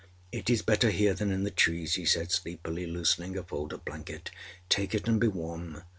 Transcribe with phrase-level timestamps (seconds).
[0.33, 3.85] âIt is better here than in the trees,â he said sleepily, loosening a fold of
[3.85, 4.31] blanket;
[4.67, 5.83] âtake it and be warm.